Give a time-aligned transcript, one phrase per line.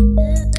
[0.00, 0.49] Ooh.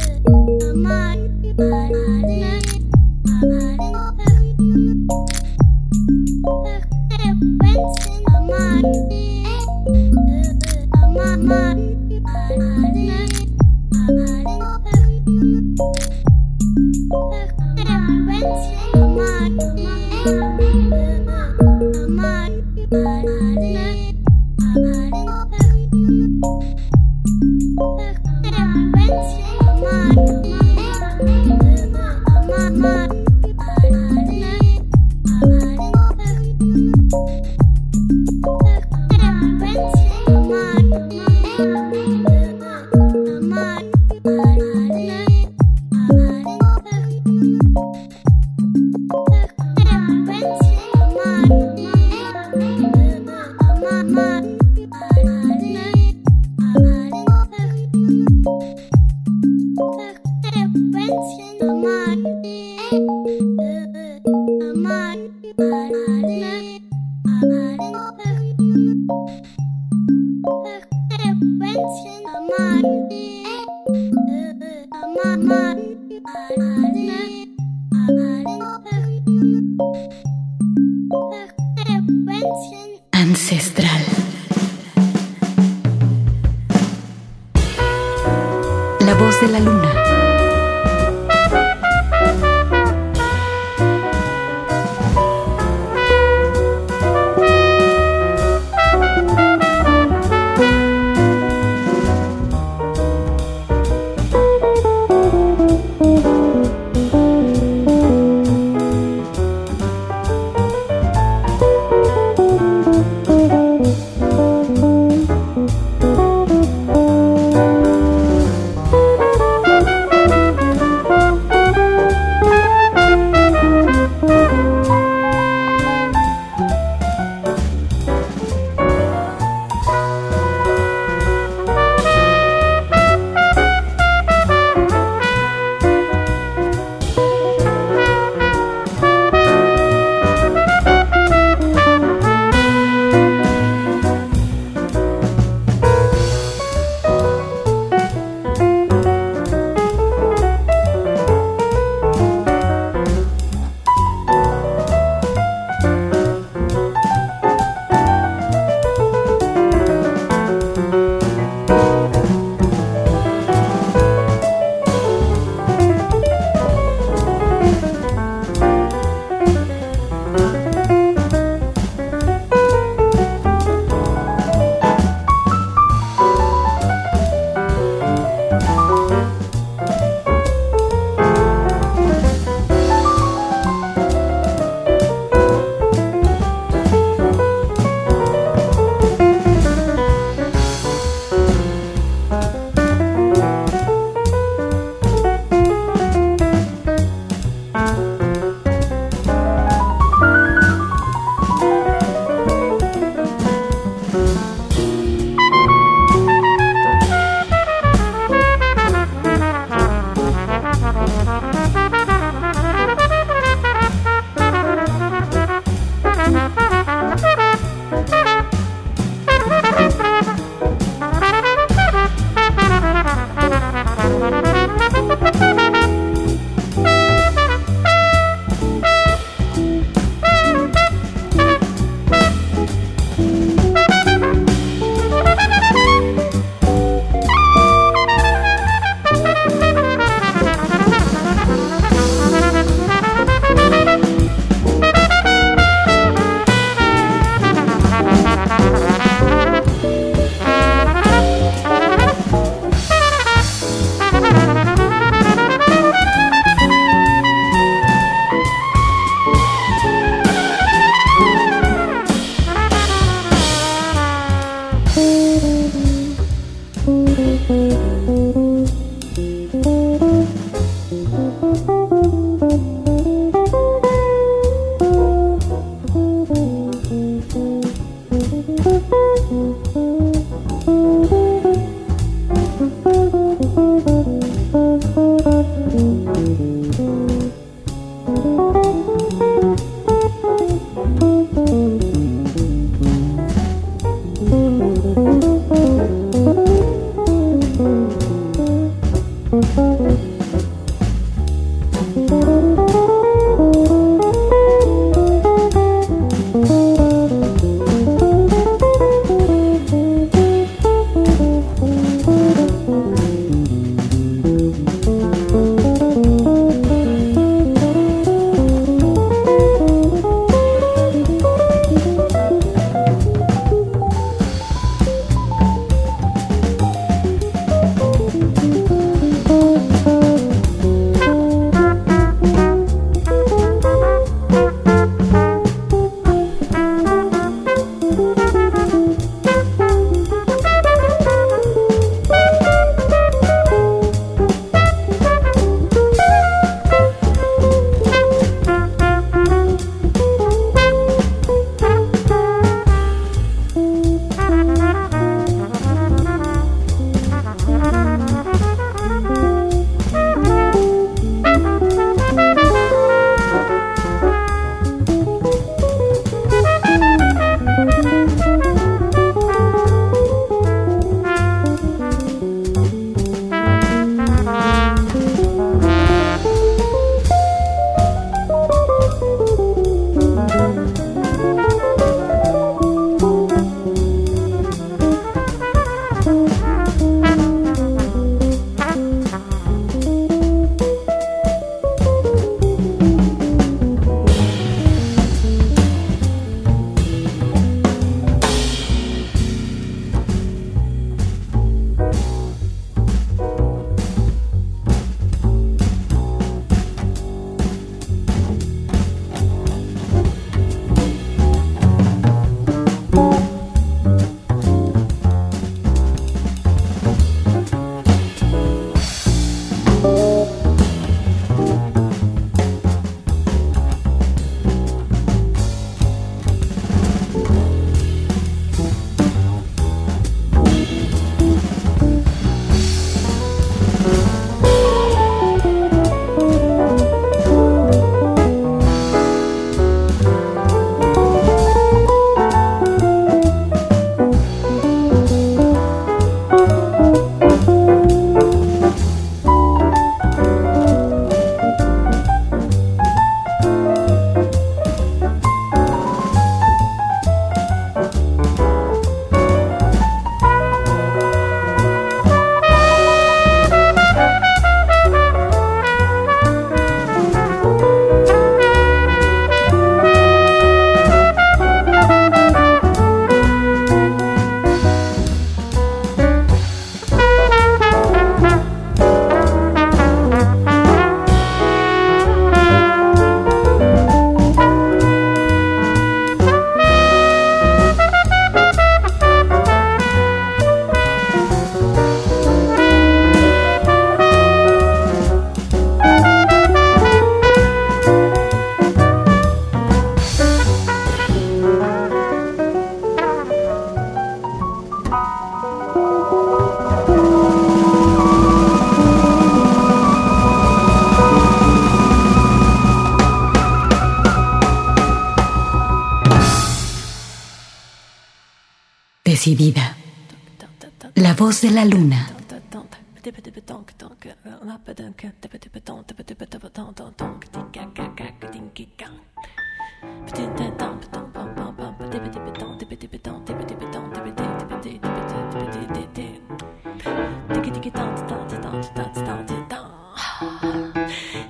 [520.95, 521.97] La voz de la luna.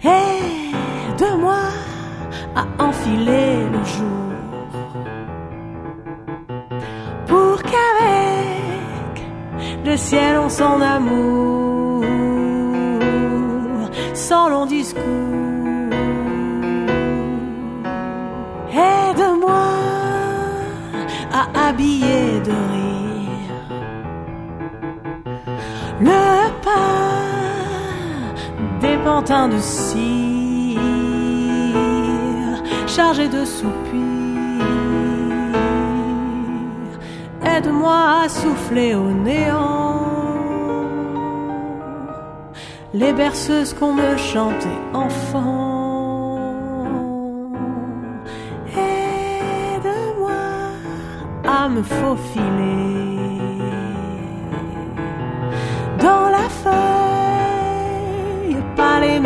[0.03, 1.59] Aide-moi
[2.55, 4.30] à enfiler le jour
[9.91, 12.05] le ciel en son amour,
[14.13, 15.01] sans long discours.
[18.71, 19.67] Aide-moi
[21.33, 23.69] à habiller de rire
[25.99, 26.91] le pas
[28.79, 30.79] des pantins de cire
[32.87, 34.10] chargés de soupirs.
[37.57, 40.11] aide-moi à souffler au néant
[42.93, 46.53] les berceuses qu'on me chantait enfant.
[48.75, 50.43] Aide-moi
[51.45, 53.17] à me faufiler
[55.99, 59.19] dans la feuille, pas les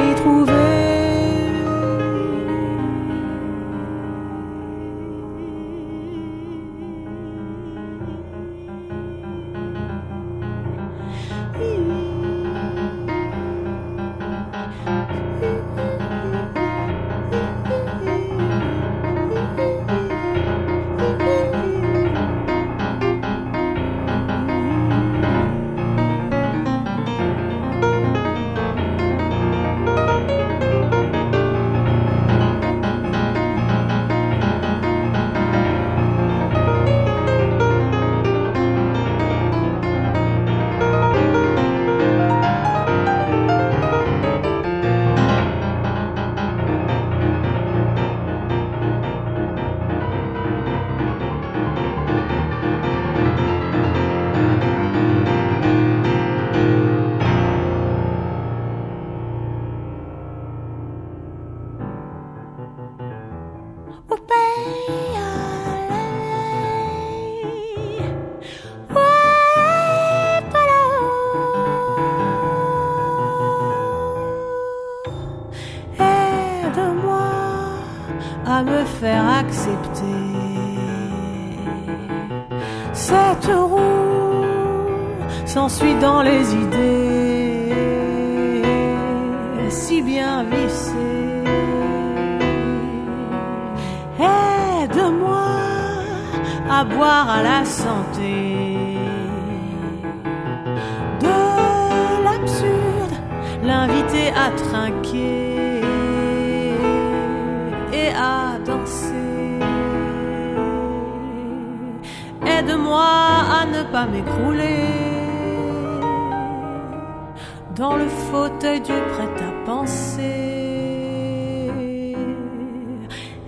[117.76, 120.22] dans le fauteuil du prêt-à-penser.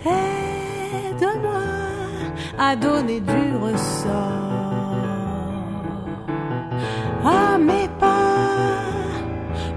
[0.05, 1.63] Aide-moi
[2.59, 4.47] à donner du ressort
[7.25, 8.79] à mes pas,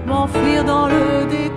[0.05, 1.51] m'enfuir dans le décor.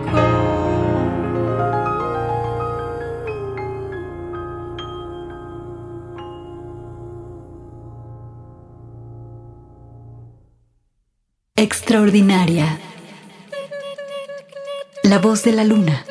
[11.56, 12.83] Extraordinaria.
[15.14, 16.04] La voz de la luna.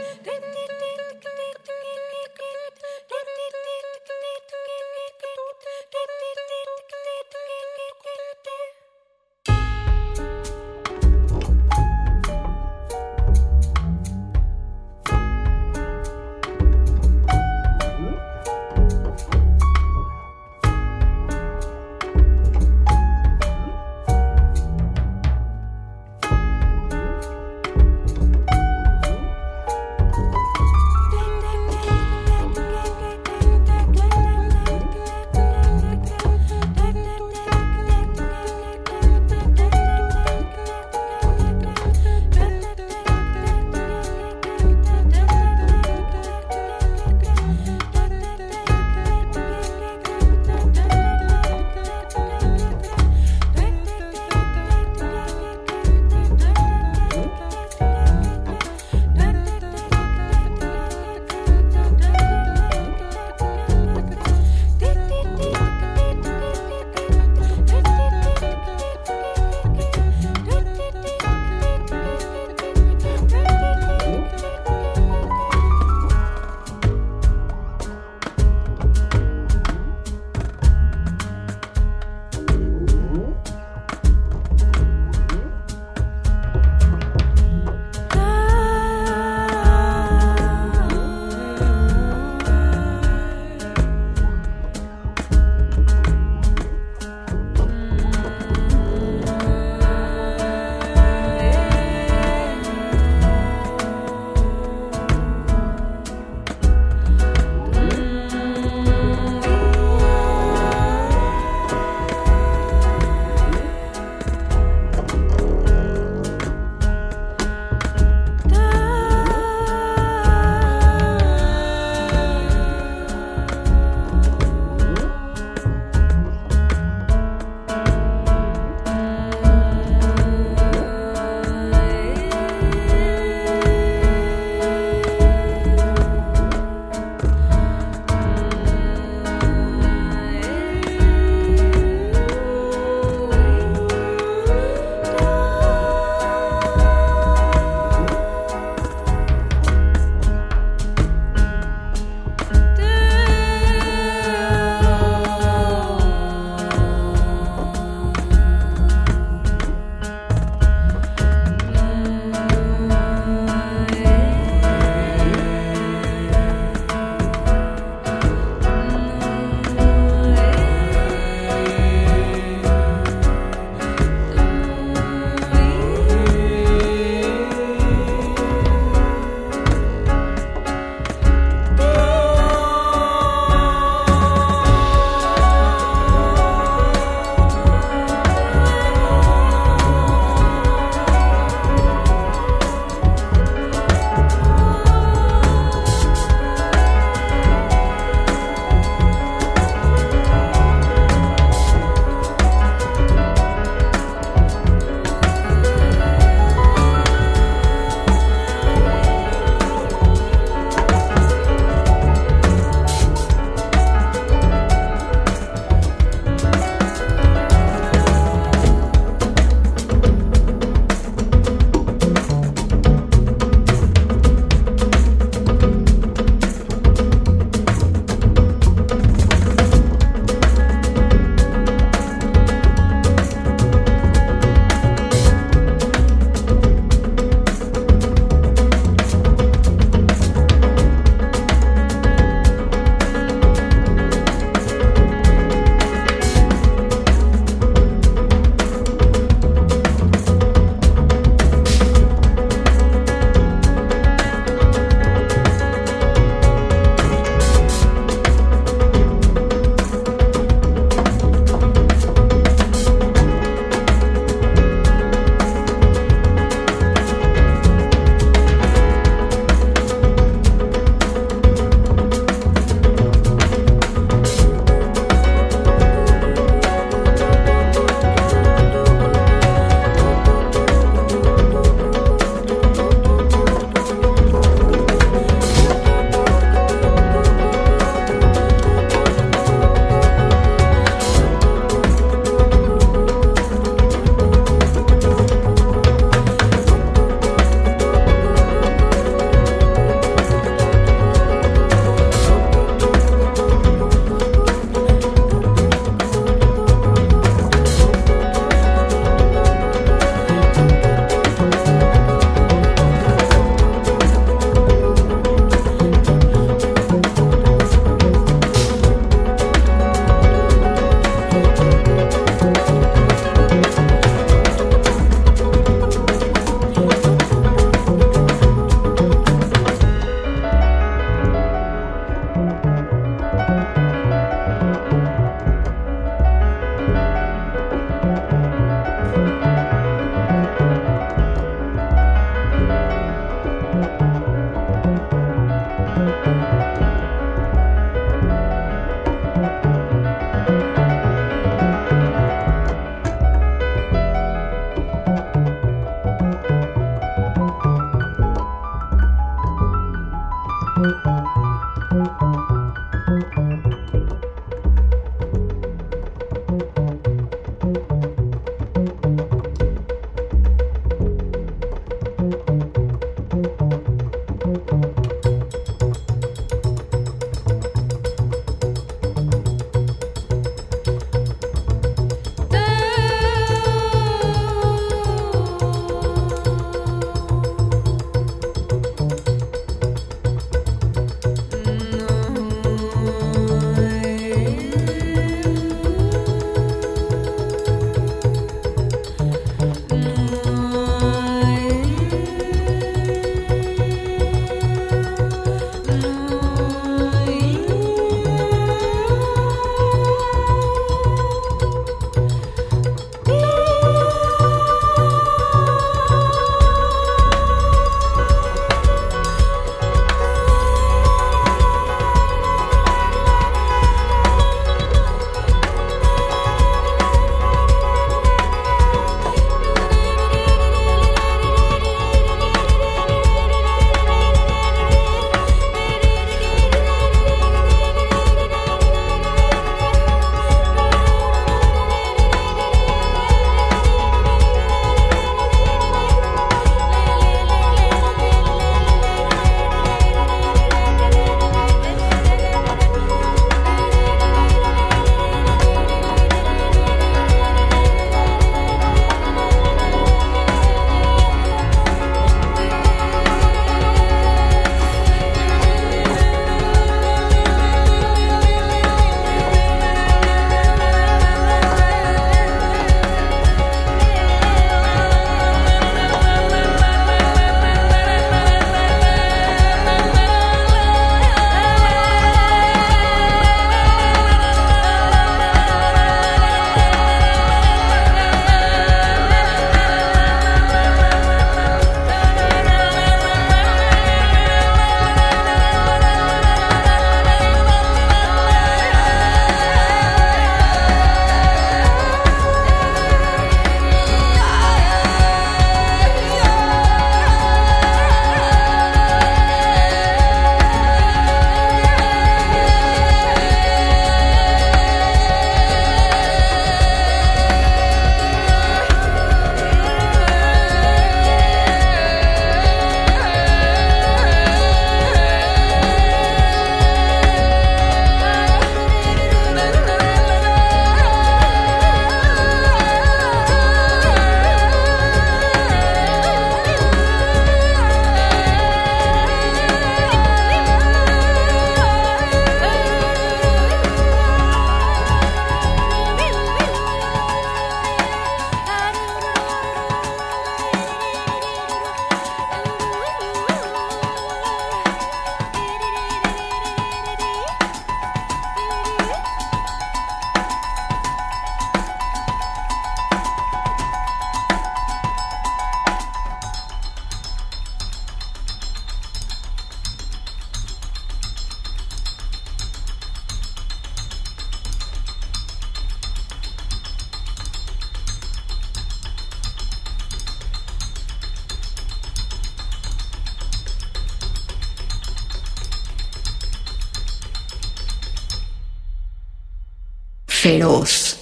[590.43, 591.15] Feroz.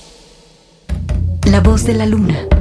[1.46, 2.61] La voz de la luna.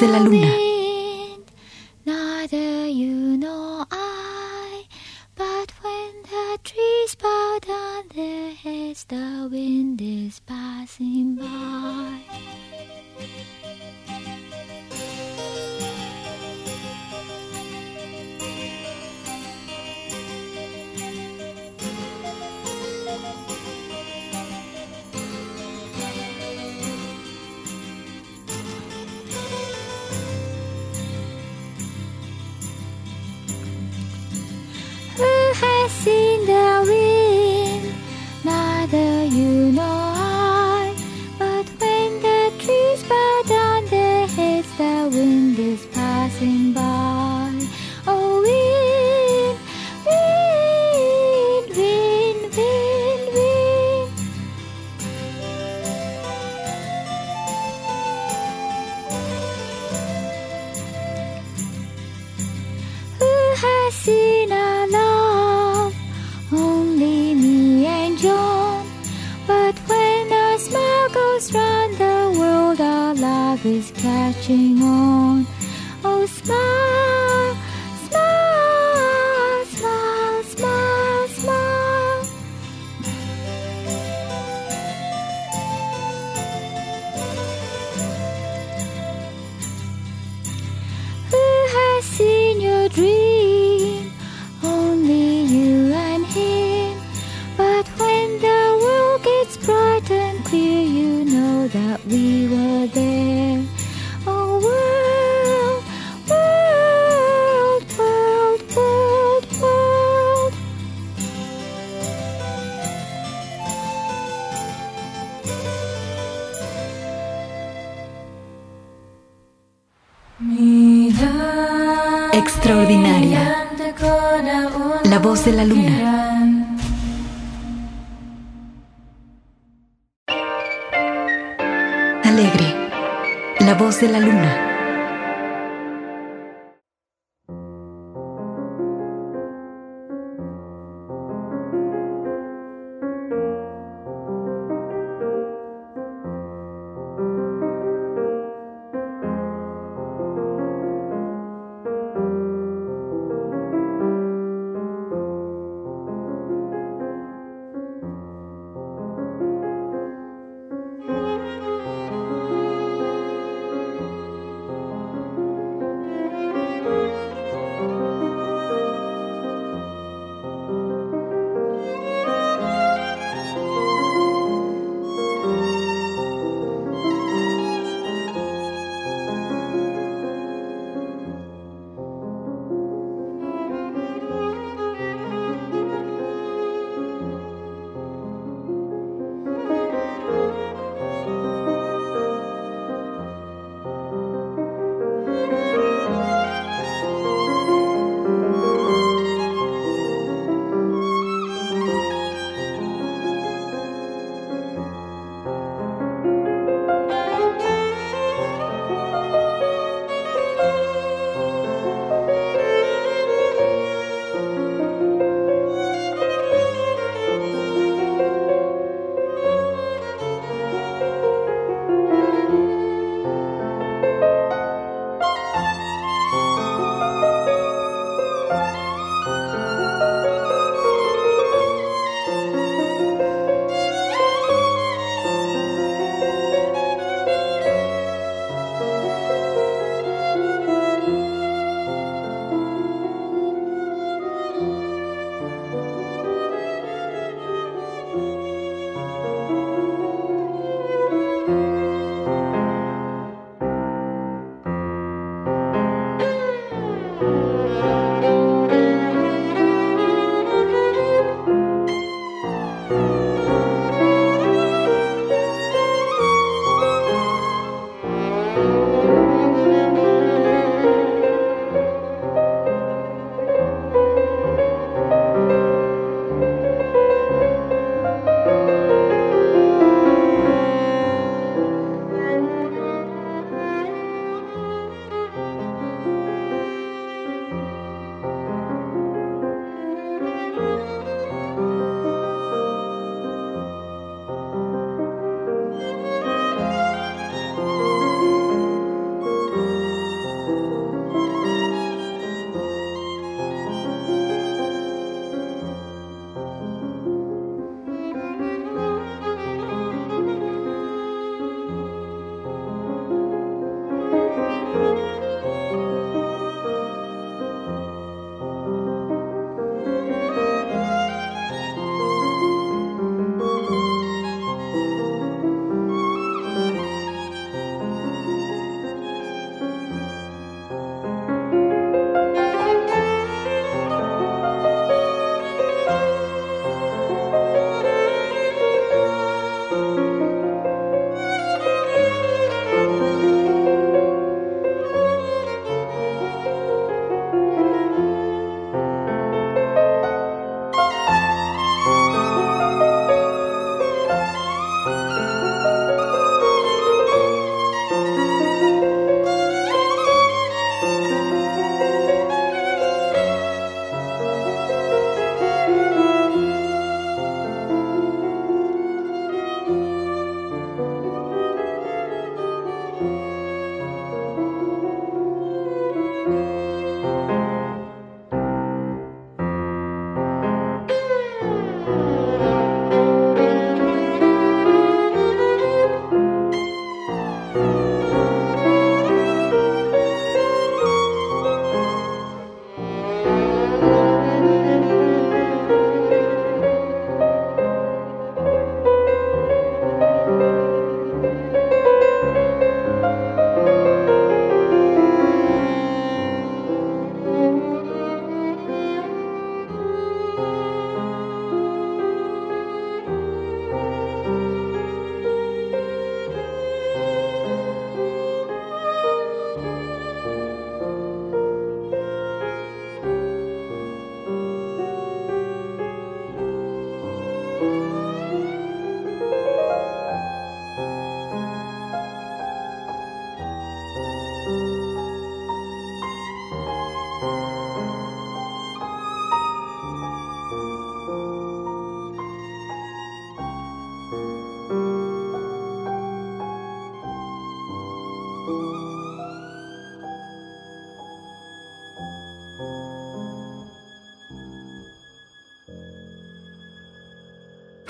[0.00, 0.75] De la luna.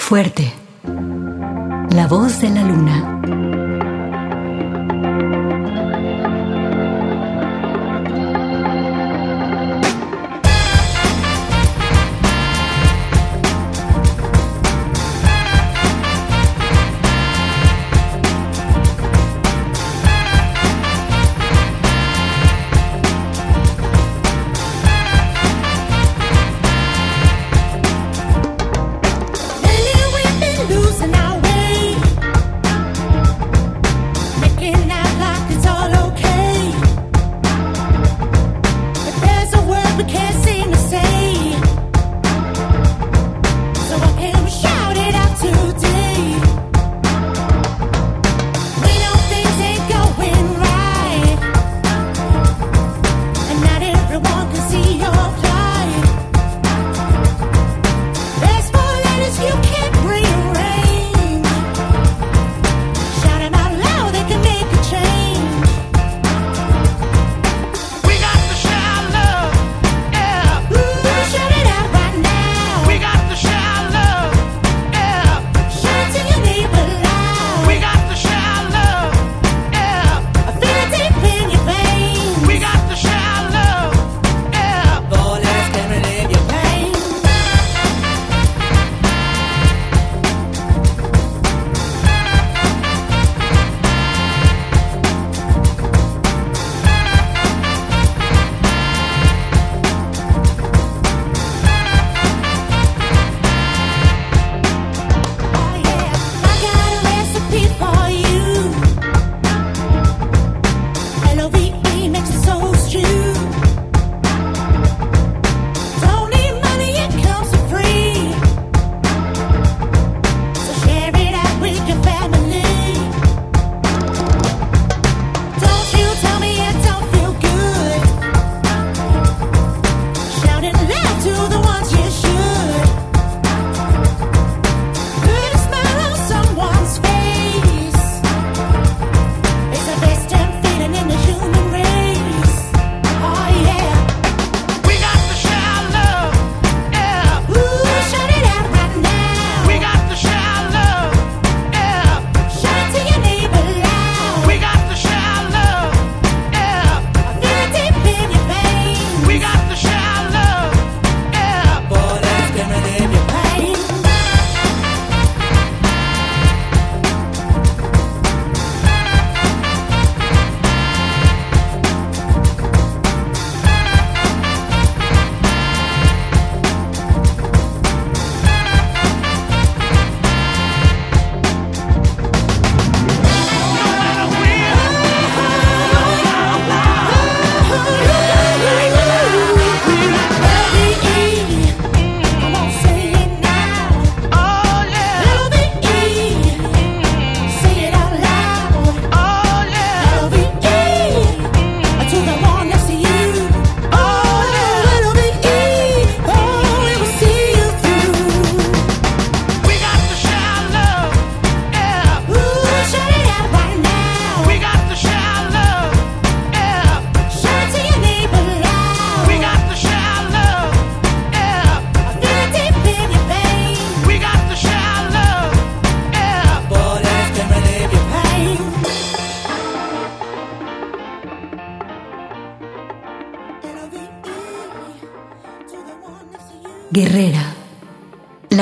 [0.08, 0.52] Fuerte.
[1.90, 3.15] La voz de la luna.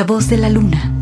[0.06, 0.92] Voz de la luna.